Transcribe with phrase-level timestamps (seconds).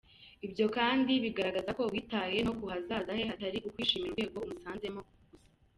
[0.45, 5.17] Ibyo kandi bigaragaza ko witaye no ku hazaza he atari ukwishimira urwego umusanzeho usa.